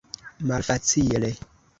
[0.51, 1.29] Malfacile.